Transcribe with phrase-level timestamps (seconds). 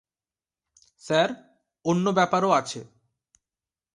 [0.99, 1.29] Sir,
[1.85, 2.81] অন্য ব্যাপারও আছে।